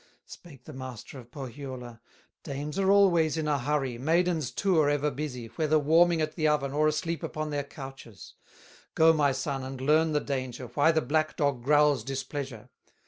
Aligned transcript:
Spake 0.25 0.63
the 0.63 0.73
master 0.73 1.19
of 1.19 1.29
Pohyola: 1.29 2.01
"Dames 2.41 2.79
are 2.79 2.89
always 2.89 3.37
in 3.37 3.47
a 3.47 3.59
hurry, 3.59 3.99
Maidens 3.99 4.49
too 4.49 4.79
are 4.79 4.89
ever 4.89 5.11
busy, 5.11 5.45
Whether 5.57 5.77
warming 5.77 6.21
at 6.21 6.35
the 6.35 6.47
oven, 6.47 6.71
Or 6.73 6.87
asleep 6.87 7.21
upon 7.21 7.51
their 7.51 7.63
couches; 7.63 8.33
Go 8.95 9.13
my 9.13 9.31
son, 9.31 9.63
and 9.63 9.79
learn 9.79 10.13
the 10.13 10.19
danger, 10.19 10.65
Why 10.73 10.91
the 10.91 11.01
black 11.01 11.35
dog 11.37 11.61
growls 11.61 12.03
displeasure." 12.03 12.69